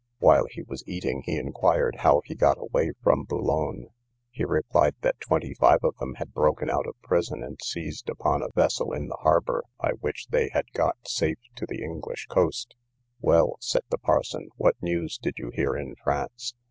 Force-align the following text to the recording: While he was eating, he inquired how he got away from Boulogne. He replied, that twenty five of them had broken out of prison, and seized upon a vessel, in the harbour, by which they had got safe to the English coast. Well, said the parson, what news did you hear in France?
While 0.17 0.47
he 0.49 0.63
was 0.63 0.83
eating, 0.87 1.21
he 1.27 1.37
inquired 1.37 1.97
how 1.97 2.23
he 2.25 2.33
got 2.33 2.57
away 2.57 2.93
from 3.03 3.23
Boulogne. 3.23 3.89
He 4.31 4.43
replied, 4.43 4.95
that 5.01 5.19
twenty 5.19 5.53
five 5.53 5.83
of 5.83 5.95
them 5.97 6.15
had 6.15 6.33
broken 6.33 6.71
out 6.71 6.87
of 6.87 6.99
prison, 7.03 7.43
and 7.43 7.59
seized 7.61 8.09
upon 8.09 8.41
a 8.41 8.49
vessel, 8.55 8.93
in 8.93 9.09
the 9.09 9.17
harbour, 9.17 9.63
by 9.79 9.91
which 9.99 10.29
they 10.29 10.49
had 10.53 10.65
got 10.73 10.97
safe 11.07 11.37
to 11.55 11.67
the 11.67 11.83
English 11.83 12.25
coast. 12.25 12.75
Well, 13.19 13.57
said 13.59 13.83
the 13.91 13.99
parson, 13.99 14.49
what 14.57 14.75
news 14.81 15.19
did 15.19 15.35
you 15.37 15.51
hear 15.53 15.75
in 15.75 15.93
France? 16.03 16.55